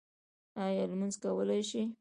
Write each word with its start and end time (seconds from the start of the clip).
ایا 0.63 0.83
لمونځ 0.91 1.15
کولی 1.21 1.61
شئ؟ 1.69 1.83